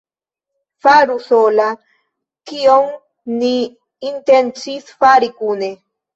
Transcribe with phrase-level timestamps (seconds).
[0.85, 1.67] Faru sola,
[2.53, 2.89] kion
[3.43, 3.53] ni
[4.11, 5.73] intencis fari kune!